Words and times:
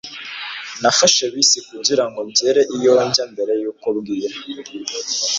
nafashe 0.81 1.23
bisi 1.33 1.57
kugira 1.69 2.03
ngo 2.09 2.19
ngere 2.29 2.61
iyo 2.75 2.91
njya 3.07 3.25
mbere 3.31 3.53
yuko 3.61 3.87
bwira 3.97 4.37